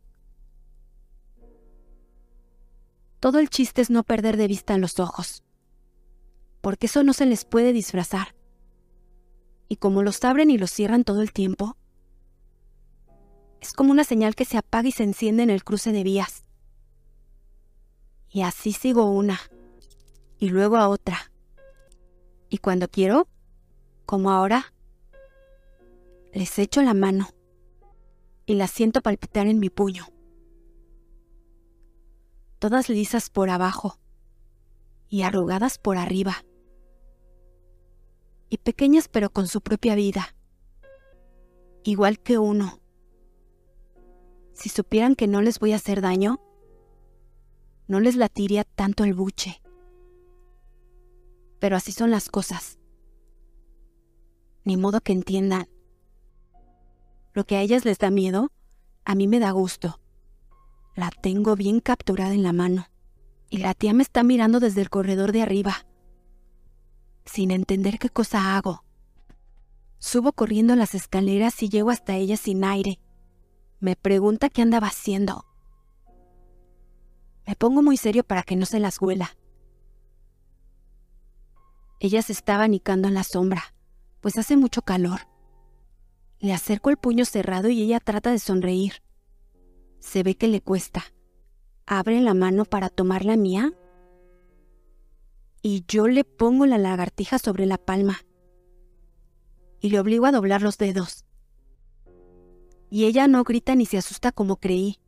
[3.21, 5.43] Todo el chiste es no perder de vista los ojos,
[6.61, 8.37] porque eso no se les puede disfrazar.
[9.69, 11.77] Y como los abren y los cierran todo el tiempo,
[13.61, 16.45] es como una señal que se apaga y se enciende en el cruce de vías.
[18.31, 19.41] Y así sigo una,
[20.39, 21.33] y luego a otra.
[22.49, 23.27] Y cuando quiero,
[24.07, 24.73] como ahora,
[26.33, 27.29] les echo la mano
[28.47, 30.07] y las siento palpitar en mi puño.
[32.59, 33.99] Todas lisas por abajo
[35.09, 36.45] y arrugadas por arriba.
[38.49, 40.35] Y pequeñas pero con su propia vida.
[41.85, 42.81] Igual que uno
[44.59, 46.41] si supieran que no les voy a hacer daño,
[47.87, 49.63] no les latiría tanto el buche.
[51.61, 52.81] Pero así son las cosas.
[54.65, 55.69] Ni modo que entiendan.
[57.35, 58.51] Lo que a ellas les da miedo,
[59.05, 60.01] a mí me da gusto.
[60.99, 62.89] La tengo bien capturada en la mano.
[63.49, 65.87] Y la tía me está mirando desde el corredor de arriba,
[67.25, 68.85] sin entender qué cosa hago.
[69.99, 73.01] Subo corriendo las escaleras y llego hasta ella sin aire
[73.81, 75.45] me pregunta qué andaba haciendo.
[77.47, 79.37] Me pongo muy serio para que no se las huela.
[82.01, 83.75] Ella se estaba nicando en la sombra,
[84.21, 85.21] pues hace mucho calor.
[86.41, 89.03] Le acerco el puño cerrado y ella trata de sonreír.
[90.01, 91.05] Se ve que le cuesta.
[91.87, 93.73] Abre la mano para tomar la mía
[95.63, 98.19] y yo le pongo la lagartija sobre la palma
[99.81, 101.25] y le obligo a doblar los dedos
[102.91, 104.99] y ella no grita ni se asusta como creí.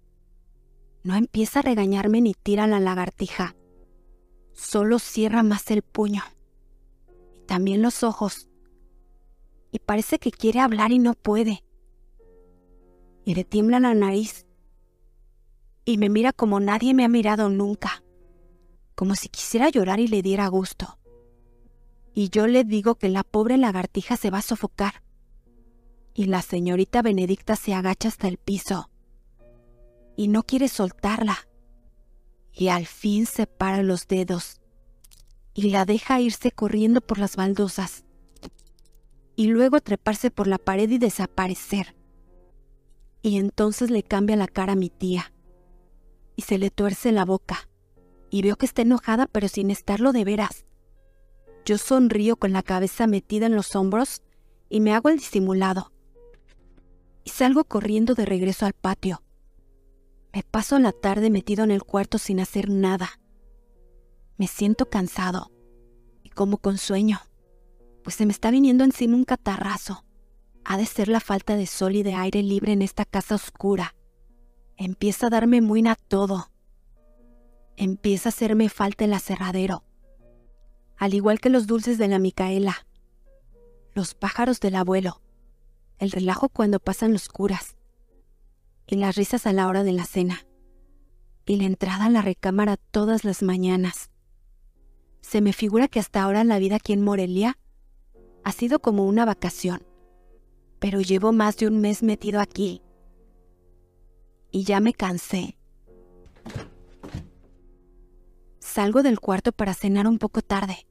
[1.03, 3.57] No empieza a regañarme ni tira la lagartija.
[4.53, 6.23] Solo cierra más el puño.
[7.37, 8.51] Y también los ojos.
[9.73, 11.65] Y parece que quiere hablar y no puede.
[13.25, 14.47] Y le tiembla la nariz.
[15.85, 18.03] Y me mira como nadie me ha mirado nunca.
[18.95, 20.99] Como si quisiera llorar y le diera gusto.
[22.13, 25.03] Y yo le digo que la pobre lagartija se va a sofocar
[26.15, 28.91] y la señorita Benedicta se agacha hasta el piso
[30.17, 31.49] y no quiere soltarla.
[32.53, 34.61] Y al fin separa los dedos
[35.55, 38.05] y la deja irse corriendo por las baldosas
[39.37, 41.97] y luego treparse por la pared y desaparecer.
[43.23, 45.33] Y entonces le cambia la cara a mi tía
[46.41, 47.69] y se le tuerce la boca
[48.31, 50.65] y veo que está enojada pero sin estarlo de veras.
[51.67, 54.23] Yo sonrío con la cabeza metida en los hombros
[54.71, 55.93] y me hago el disimulado
[57.25, 59.23] y salgo corriendo de regreso al patio.
[60.33, 63.21] Me paso la tarde metido en el cuarto sin hacer nada.
[64.39, 65.53] Me siento cansado
[66.23, 67.21] y como con sueño,
[68.03, 70.07] pues se me está viniendo encima un catarrazo.
[70.65, 73.95] Ha de ser la falta de sol y de aire libre en esta casa oscura.
[74.83, 76.51] Empieza a darme muina todo.
[77.77, 79.85] Empieza a hacerme falta el aserradero.
[80.97, 82.87] Al igual que los dulces de la Micaela.
[83.93, 85.21] Los pájaros del abuelo.
[85.99, 87.77] El relajo cuando pasan los curas.
[88.87, 90.47] Y las risas a la hora de la cena.
[91.45, 94.09] Y la entrada a la recámara todas las mañanas.
[95.21, 97.59] Se me figura que hasta ahora la vida aquí en Morelia
[98.45, 99.87] ha sido como una vacación,
[100.79, 102.81] pero llevo más de un mes metido aquí.
[104.51, 105.57] Y ya me cansé.
[108.59, 110.87] Salgo del cuarto para cenar un poco tarde.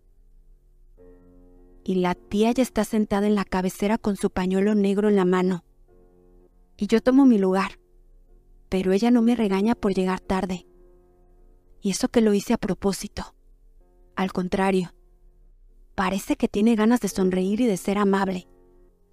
[1.83, 5.25] Y la tía ya está sentada en la cabecera con su pañuelo negro en la
[5.25, 5.63] mano.
[6.77, 7.79] Y yo tomo mi lugar.
[8.69, 10.67] Pero ella no me regaña por llegar tarde.
[11.81, 13.35] Y eso que lo hice a propósito.
[14.15, 14.93] Al contrario,
[15.95, 18.47] parece que tiene ganas de sonreír y de ser amable.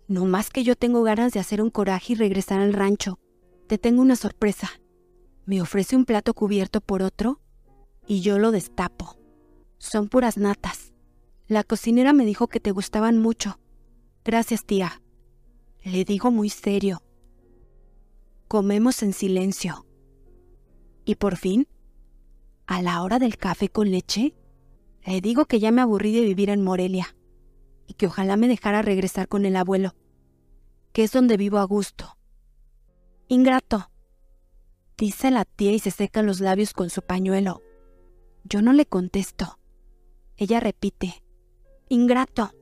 [0.09, 3.19] No más que yo tengo ganas de hacer un coraje y regresar al rancho.
[3.67, 4.71] Te tengo una sorpresa.
[5.45, 7.41] Me ofrece un plato cubierto por otro
[8.07, 9.19] y yo lo destapo.
[9.79, 10.93] Son puras natas.
[11.49, 13.59] La cocinera me dijo que te gustaban mucho.
[14.25, 15.03] Gracias, tía.
[15.83, 17.03] Le digo muy serio.
[18.49, 19.87] Comemos en silencio.
[21.05, 21.69] Y por fin,
[22.67, 24.35] a la hora del café con leche,
[25.05, 27.17] le digo que ya me aburrí de vivir en Morelia
[27.87, 29.95] y que ojalá me dejara regresar con el abuelo,
[30.93, 32.16] que es donde vivo a gusto.
[33.29, 33.91] Ingrato,
[34.97, 37.63] dice la tía y se seca los labios con su pañuelo.
[38.45, 39.59] Yo no le contesto.
[40.37, 41.23] Ella repite,
[41.89, 42.53] Ingrato.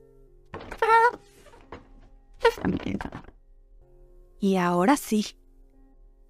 [4.39, 5.25] Y ahora sí.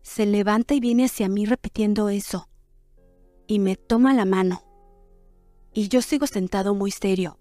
[0.02, 2.48] Se levanta y viene hacia mí repitiendo eso.
[3.48, 4.66] Y me toma la mano
[5.76, 7.38] y yo sigo sentado muy serio.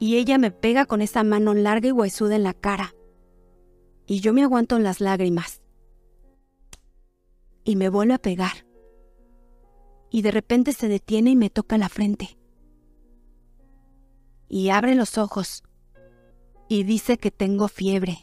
[0.00, 2.92] Y ella me pega con esa mano larga y huesuda en la cara.
[4.10, 5.62] Y yo me aguanto las lágrimas.
[7.62, 8.66] Y me vuelve a pegar.
[10.10, 12.36] Y de repente se detiene y me toca la frente.
[14.48, 15.62] Y abre los ojos.
[16.68, 18.18] Y dice que tengo fiebre.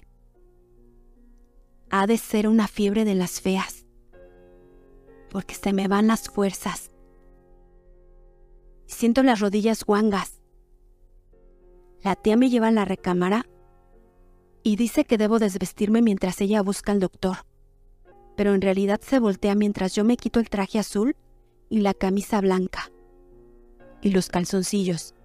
[1.89, 3.85] Ha de ser una fiebre de las feas.
[5.29, 6.91] Porque se me van las fuerzas
[8.87, 10.41] Siento las rodillas guangas.
[12.01, 13.45] La tía me lleva a la recámara
[14.67, 17.37] y dice que debo desvestirme mientras ella busca al doctor.
[18.35, 21.15] Pero en realidad se voltea mientras yo me quito el traje azul
[21.69, 22.91] y la camisa blanca.
[24.01, 25.15] Y los calzoncillos.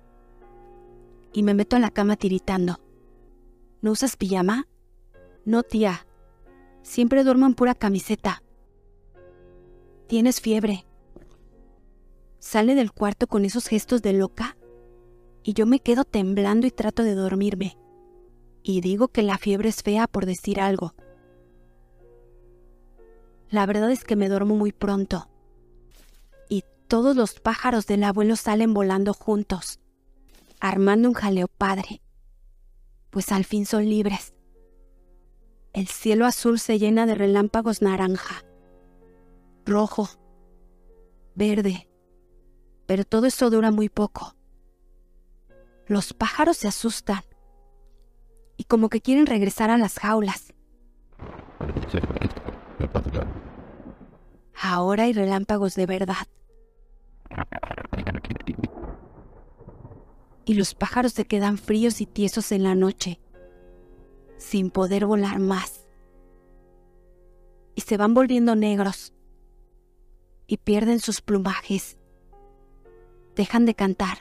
[1.32, 2.78] Y me meto a la cama tiritando.
[3.80, 4.68] ¿No usas pijama?
[5.44, 6.06] No, tía.
[6.82, 8.44] Siempre duermo en pura camiseta.
[10.06, 10.86] Tienes fiebre
[12.38, 14.56] sale del cuarto con esos gestos de loca
[15.44, 17.78] y yo me quedo temblando y trato de dormirme.
[18.62, 20.94] Y digo que la fiebre es fea por decir algo.
[23.50, 25.28] La verdad es que me duermo muy pronto.
[26.48, 29.80] Y todos los pájaros del abuelo salen volando juntos,
[30.60, 32.02] armando un jaleo padre.
[33.10, 34.32] Pues al fin son libres.
[35.72, 38.44] El cielo azul se llena de relámpagos naranja,
[39.64, 40.08] rojo,
[41.34, 41.88] verde,
[42.86, 44.36] pero todo eso dura muy poco.
[45.86, 47.22] Los pájaros se asustan
[48.62, 50.54] y como que quieren regresar a las jaulas.
[54.54, 56.28] Ahora hay relámpagos de verdad.
[60.44, 63.18] Y los pájaros se quedan fríos y tiesos en la noche,
[64.36, 65.88] sin poder volar más.
[67.74, 69.12] Y se van volviendo negros
[70.46, 71.98] y pierden sus plumajes
[73.34, 74.18] dejan de cantar.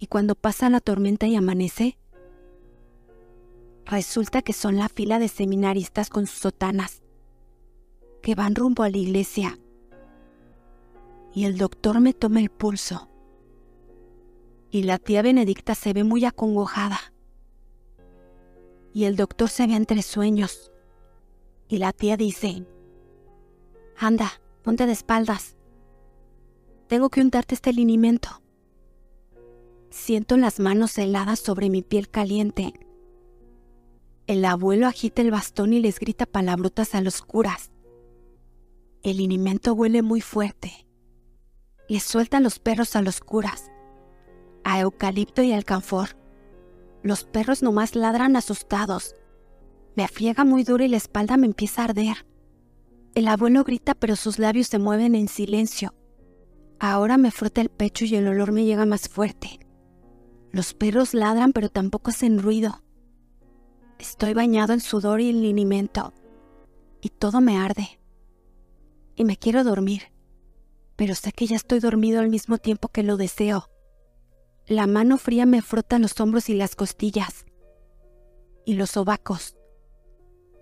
[0.00, 1.96] Y cuando pasa la tormenta y amanece,
[3.86, 7.02] resulta que son la fila de seminaristas con sus sotanas,
[8.22, 9.58] que van rumbo a la iglesia.
[11.34, 13.08] Y el doctor me toma el pulso.
[14.70, 16.98] Y la tía Benedicta se ve muy acongojada.
[18.94, 20.70] Y el doctor se ve entre sueños.
[21.68, 22.66] Y la tía dice,
[23.96, 25.56] anda, ponte de espaldas.
[26.86, 28.42] Tengo que untarte este linimento.
[29.88, 32.72] Siento las manos heladas sobre mi piel caliente.
[34.28, 37.72] El abuelo agita el bastón y les grita palabrotas a los curas.
[39.02, 40.86] El linimento huele muy fuerte.
[41.88, 43.70] Les sueltan los perros a los curas,
[44.62, 46.16] a eucalipto y alcanfor.
[47.02, 49.16] Los perros nomás ladran asustados.
[49.96, 52.24] Me afiega muy duro y la espalda me empieza a arder.
[53.16, 55.94] El abuelo grita pero sus labios se mueven en silencio.
[56.78, 59.58] Ahora me frota el pecho y el olor me llega más fuerte.
[60.52, 62.82] Los perros ladran pero tampoco hacen ruido.
[64.02, 66.12] Estoy bañado en sudor y en linimento.
[67.00, 68.00] y todo me arde.
[69.14, 70.12] Y me quiero dormir,
[70.96, 73.70] pero sé que ya estoy dormido al mismo tiempo que lo deseo.
[74.66, 77.46] La mano fría me frota los hombros y las costillas,
[78.64, 79.54] y los sobacos,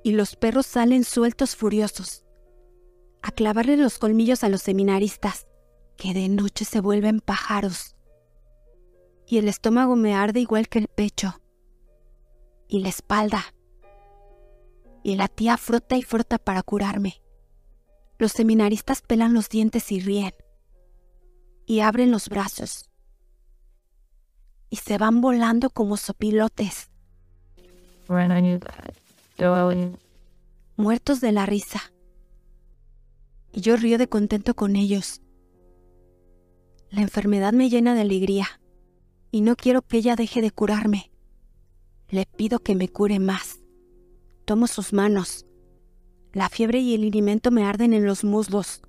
[0.05, 2.27] y los perros salen sueltos furiosos,
[3.23, 5.47] a clavarle los colmillos a los seminaristas,
[5.97, 7.97] que de noche se vuelven pájaros.
[9.27, 11.41] Y el estómago me arde igual que el pecho,
[12.71, 13.53] y la espalda.
[15.03, 17.21] Y la tía frota y frota para curarme.
[18.19, 20.35] Los seminaristas pelan los dientes y ríen.
[21.67, 22.89] Y abren los brazos.
[24.69, 26.91] Y se van volando como sopilotes.
[30.77, 31.93] Muertos de la risa.
[33.53, 35.23] Y yo río de contento con ellos.
[36.91, 38.61] La enfermedad me llena de alegría
[39.33, 41.11] y no quiero que ella deje de curarme.
[42.11, 43.61] Le pido que me cure más.
[44.45, 45.47] Tomo sus manos
[46.33, 48.83] la fiebre y el irimento me arden en los muslos.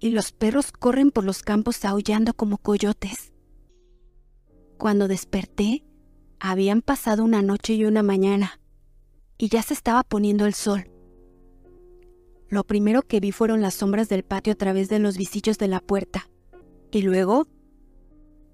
[0.00, 3.32] Y los perros corren por los campos aullando como coyotes.
[4.76, 5.84] Cuando desperté,
[6.40, 8.60] habían pasado una noche y una mañana,
[9.38, 10.90] y ya se estaba poniendo el sol.
[12.48, 15.68] Lo primero que vi fueron las sombras del patio a través de los visillos de
[15.68, 16.28] la puerta,
[16.90, 17.46] y luego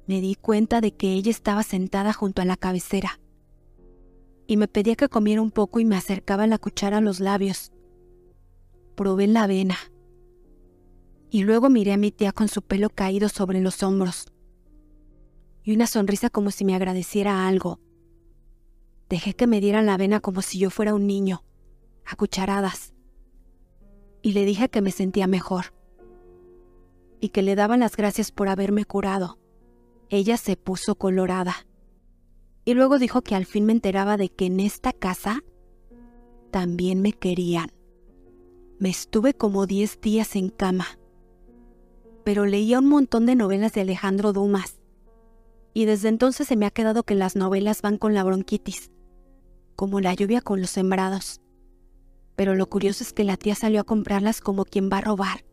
[0.07, 3.19] me di cuenta de que ella estaba sentada junto a la cabecera,
[4.49, 7.71] y me pedía que comiera un poco y me acercaba la cuchara a los labios
[8.99, 9.77] probé la avena.
[11.31, 14.27] Y luego miré a mi tía con su pelo caído sobre los hombros.
[15.63, 17.79] Y una sonrisa como si me agradeciera algo.
[19.09, 21.45] Dejé que me dieran la avena como si yo fuera un niño,
[22.05, 22.93] a cucharadas.
[24.21, 25.67] Y le dije que me sentía mejor.
[27.21, 29.39] Y que le daban las gracias por haberme curado.
[30.09, 31.68] Ella se puso colorada.
[32.69, 35.43] Y luego dijo que al fin me enteraba de que en esta casa
[36.51, 37.73] también me querían.
[38.79, 40.85] Me estuve como 10 días en cama,
[42.25, 44.83] pero leía un montón de novelas de Alejandro Dumas,
[45.73, 48.91] y desde entonces se me ha quedado que las novelas van con la bronquitis,
[49.75, 51.41] como la lluvia con los sembrados.
[52.37, 55.47] Pero lo curioso es que la tía salió a comprarlas como quien va a robar,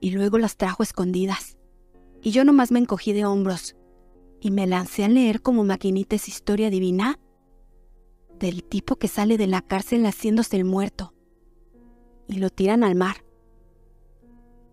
[0.00, 1.56] y luego las trajo escondidas,
[2.20, 3.75] y yo nomás me encogí de hombros,
[4.46, 7.18] y me lancé a leer como maquinitas historia divina
[8.38, 11.14] del tipo que sale de la cárcel haciéndose el muerto
[12.28, 13.24] y lo tiran al mar.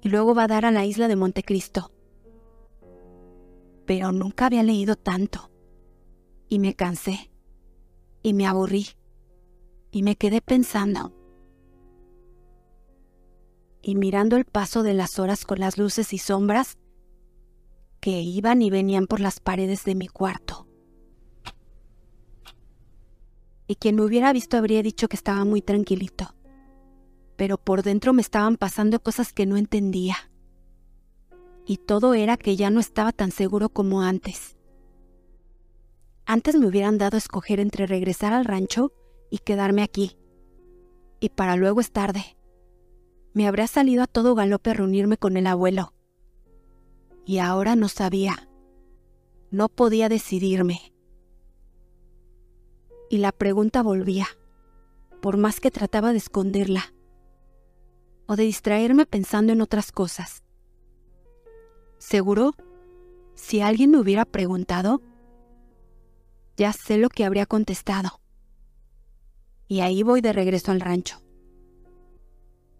[0.02, 1.92] Y luego va a dar a la isla de Montecristo.
[3.88, 5.50] Pero nunca había leído tanto.
[6.50, 7.32] Y me cansé.
[8.22, 8.90] Y me aburrí.
[9.90, 11.16] Y me quedé pensando.
[13.82, 16.78] Y mirando el paso de las horas con las luces y sombras
[18.04, 20.68] que iban y venían por las paredes de mi cuarto.
[23.66, 26.36] Y quien me hubiera visto habría dicho que estaba muy tranquilito
[27.36, 30.16] pero por dentro me estaban pasando cosas que no entendía.
[31.66, 34.58] Y todo era que ya no estaba tan seguro como antes.
[36.26, 38.92] Antes me hubieran dado a escoger entre regresar al rancho
[39.30, 40.18] y quedarme aquí.
[41.20, 42.38] Y para luego es tarde.
[43.34, 45.94] Me habría salido a todo galope a reunirme con el abuelo.
[47.26, 48.50] Y ahora no sabía.
[49.52, 50.94] No podía decidirme.
[53.10, 54.28] Y la pregunta volvía,
[55.22, 56.94] por más que trataba de esconderla
[58.26, 60.44] o de distraerme pensando en otras cosas.
[61.98, 62.54] Seguro,
[63.36, 65.02] si alguien me hubiera preguntado,
[66.58, 68.20] ya sé lo que habría contestado.
[69.68, 71.22] Y ahí voy de regreso al rancho.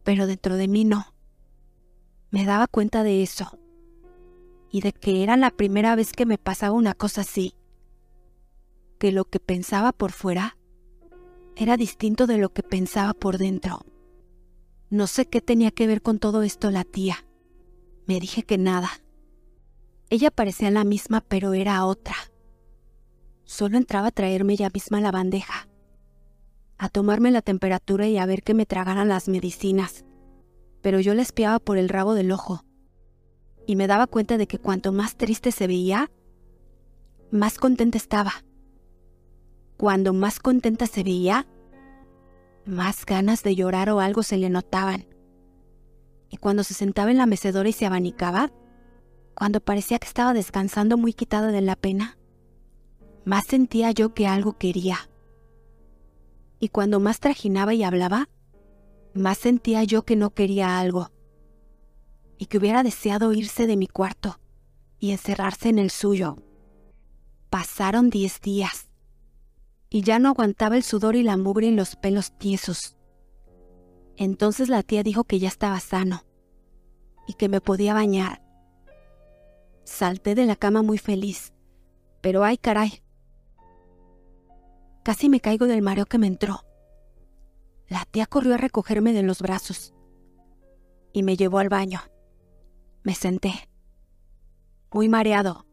[0.04, 1.06] Pero dentro de mí no.
[2.30, 3.58] Me daba cuenta de eso.
[4.74, 7.54] Y de que era la primera vez que me pasaba una cosa así.
[8.98, 10.58] Que lo que pensaba por fuera
[11.56, 13.86] era distinto de lo que pensaba por dentro.
[14.90, 17.28] No sé qué tenía que ver con todo esto la tía.
[18.08, 18.90] Me dije que nada.
[20.10, 22.16] Ella parecía la misma, pero era otra.
[23.44, 25.68] Solo entraba a traerme ella misma la bandeja,
[26.80, 30.04] a tomarme la temperatura y a ver que me tragaran las medicinas.
[30.82, 32.66] Pero yo la espiaba por el rabo del ojo
[33.66, 36.12] y me daba cuenta de que cuanto más triste se veía,
[37.32, 38.44] más contenta estaba.
[39.78, 41.48] Cuando más contenta se veía,
[42.66, 45.06] más ganas de llorar o algo se le notaban.
[46.30, 48.52] Y cuando se sentaba en la mecedora y se abanicaba,
[49.36, 52.18] cuando parecía que estaba descansando muy quitada de la pena,
[53.26, 55.10] más sentía yo que algo quería.
[56.60, 58.30] Y cuando más trajinaba y hablaba,
[59.14, 61.10] más sentía yo que no quería algo.
[62.44, 64.38] Y que hubiera deseado irse de mi cuarto
[65.00, 66.44] y encerrarse en el suyo.
[67.50, 68.90] Pasaron diez días
[69.90, 72.98] y ya no aguantaba el sudor y la mugre en los pelos tiesos.
[74.18, 76.26] Entonces la tía dijo que ya estaba sano
[77.30, 78.44] y que me podía bañar.
[79.86, 81.54] Salté de la cama muy feliz,
[82.20, 83.02] pero ay caray.
[85.04, 86.66] Casi me caigo del mareo que me entró.
[87.88, 89.94] La tía corrió a recogerme de los brazos
[91.14, 92.02] y me llevó al baño.
[93.04, 93.70] Me senté,
[94.92, 95.66] muy mareado,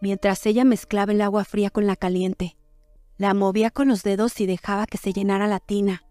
[0.00, 2.56] mientras ella mezclaba el agua fría con la caliente.
[3.18, 6.02] La movía con los dedos y dejaba que se llenara la tina.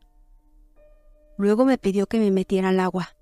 [1.37, 3.15] Luego me pidió que me metiera al agua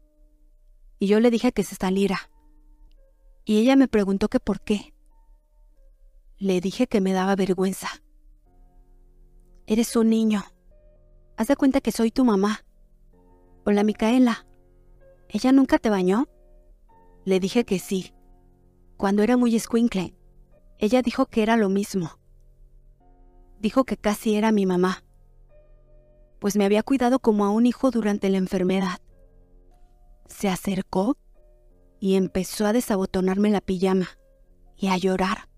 [1.04, 2.30] y yo le dije que se saliera.
[3.44, 4.94] Y ella me preguntó que por qué.
[6.38, 7.90] Le dije que me daba vergüenza.
[9.68, 10.46] Eres un niño.
[11.36, 12.64] Haz de cuenta que soy tu mamá.
[13.66, 14.46] Hola, Micaela.
[15.28, 16.30] ¿Ella nunca te bañó?
[17.26, 18.14] Le dije que sí.
[18.98, 20.16] Cuando era muy escuincle,
[20.78, 22.20] ella dijo que era lo mismo.
[23.60, 25.04] Dijo que casi era mi mamá,
[26.40, 29.00] pues me había cuidado como a un hijo durante la enfermedad
[30.34, 31.18] se acercó
[32.00, 34.08] y empezó a desabotonarme la pijama
[34.76, 35.50] y a llorar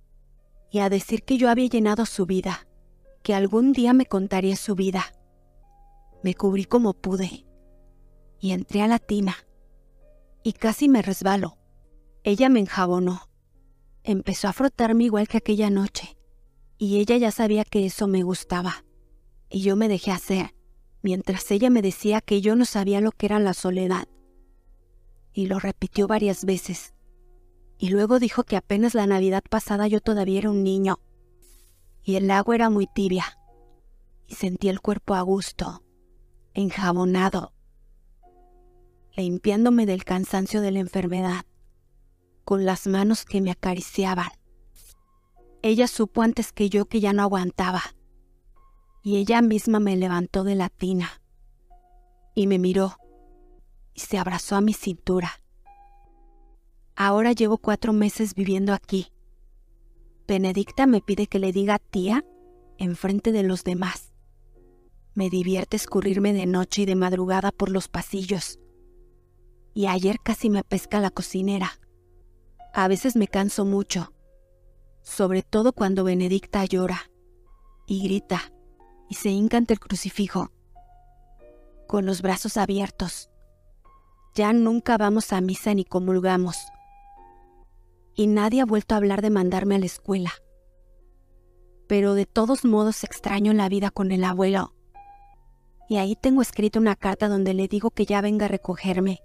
[0.69, 2.67] y a decir que yo había llenado su vida,
[3.23, 5.05] que algún día me contaría su vida.
[6.21, 7.45] Me cubrí como pude
[8.39, 9.35] y entré a la tina
[10.45, 11.57] y casi me resbalo.
[12.23, 13.31] Ella me enjabonó.
[14.03, 16.19] Empezó a frotarme igual que aquella noche
[16.77, 18.85] y ella ya sabía que eso me gustaba
[19.49, 20.53] y yo me dejé hacer
[21.01, 24.07] mientras ella me decía que yo no sabía lo que era la soledad
[25.33, 26.93] y lo repitió varias veces.
[27.79, 30.99] Y luego dijo que apenas la Navidad pasada yo todavía era un niño
[32.03, 33.25] y el agua era muy tibia
[34.27, 35.83] y sentí el cuerpo a gusto,
[36.53, 37.54] enjabonado,
[39.15, 41.45] limpiándome del cansancio de la enfermedad,
[42.43, 44.29] con las manos que me acariciaban.
[45.61, 47.81] Ella supo antes que yo que ya no aguantaba
[49.05, 51.21] y ella misma me levantó de la tina
[52.33, 52.97] y me miró
[53.93, 55.41] y se abrazó a mi cintura.
[56.95, 59.11] Ahora llevo cuatro meses viviendo aquí.
[60.27, 62.25] Benedicta me pide que le diga tía
[62.79, 64.11] en frente de los demás.
[65.13, 68.59] Me divierte escurrirme de noche y de madrugada por los pasillos.
[69.75, 71.79] Y ayer casi me pesca la cocinera.
[72.73, 74.11] A veces me canso mucho,
[75.03, 77.11] sobre todo cuando Benedicta llora
[77.85, 78.51] y grita
[79.09, 80.51] y se hinca ante el crucifijo,
[81.87, 83.29] con los brazos abiertos
[84.35, 86.57] ya nunca vamos a misa ni comulgamos.
[88.15, 90.31] Y nadie ha vuelto a hablar de mandarme a la escuela.
[91.87, 94.73] Pero de todos modos extraño la vida con el abuelo.
[95.87, 99.21] Y ahí tengo escrito una carta donde le digo que ya venga a recogerme.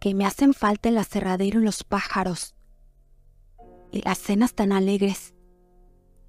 [0.00, 2.54] Que me hacen falta el aserradero y los pájaros.
[3.90, 5.34] Y las cenas tan alegres.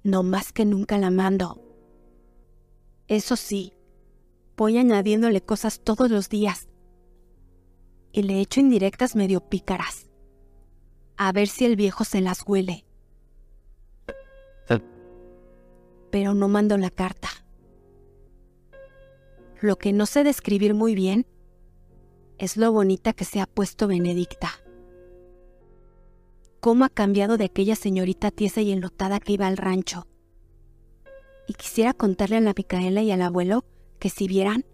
[0.02, 1.62] No más que nunca la mando.
[3.06, 3.74] Eso sí,
[4.56, 6.68] voy añadiéndole cosas todos los días
[8.12, 10.08] y le echo indirectas medio pícaras.
[11.16, 12.84] A ver si el viejo se las huele.
[16.10, 17.28] Pero no mando la carta.
[19.60, 21.26] Lo que no sé describir muy bien
[22.40, 24.48] es lo bonita que se ha puesto Benedicta.
[26.60, 30.06] Cómo ha cambiado de aquella señorita tiesa y enlotada que iba al rancho.
[31.46, 33.66] Y quisiera contarle a la Micaela y al abuelo
[33.98, 34.64] que si vieran,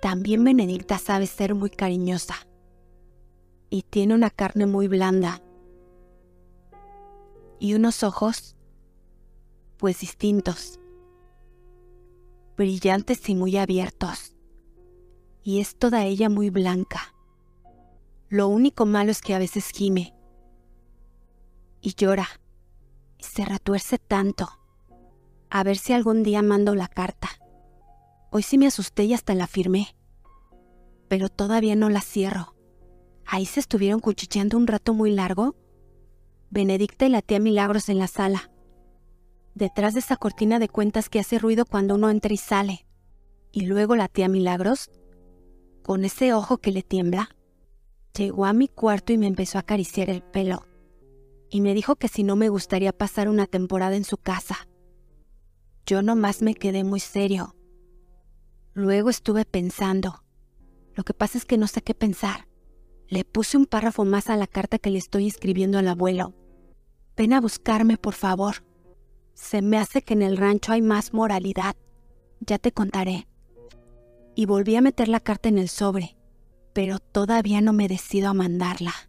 [0.00, 2.36] también Benedicta sabe ser muy cariñosa
[3.68, 5.42] y tiene una carne muy blanda
[7.60, 8.56] y unos ojos
[9.76, 10.80] pues distintos,
[12.56, 14.37] brillantes y muy abiertos.
[15.48, 17.14] Y es toda ella muy blanca.
[18.28, 20.14] Lo único malo es que a veces gime
[21.80, 22.28] y llora
[23.16, 24.46] y se retuerce tanto.
[25.48, 27.30] A ver si algún día mando la carta.
[28.30, 29.96] Hoy sí me asusté y hasta la firmé.
[31.08, 32.54] Pero todavía no la cierro.
[33.24, 35.56] Ahí se estuvieron cuchicheando un rato muy largo.
[36.50, 38.50] Benedicta y la tía Milagros en la sala.
[39.54, 42.86] Detrás de esa cortina de cuentas que hace ruido cuando uno entra y sale.
[43.50, 44.90] Y luego la tía Milagros,
[45.88, 47.30] con ese ojo que le tiembla,
[48.14, 50.66] llegó a mi cuarto y me empezó a acariciar el pelo.
[51.48, 54.68] Y me dijo que si no me gustaría pasar una temporada en su casa.
[55.86, 57.54] Yo nomás me quedé muy serio
[58.74, 60.22] Luego estuve pensando.
[60.94, 62.48] Lo que pasa es que no sé qué pensar.
[63.08, 66.34] Le puse un párrafo más a la carta que le estoy escribiendo al abuelo.
[67.16, 68.56] Ven a buscarme, por favor.
[69.32, 71.76] Se me hace que en el rancho hay más moralidad.
[72.40, 73.27] Ya te contaré.
[74.38, 76.16] Y volví a meter la carta en el sobre,
[76.72, 79.07] pero todavía no me decido a mandarla.